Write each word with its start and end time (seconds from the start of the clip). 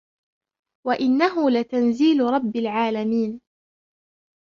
وَإِنَّهُ 0.87 1.49
لَتَنْزِيلُ 1.49 2.19
رَبِّ 2.23 2.55
الْعَالَمِينَ 2.55 3.41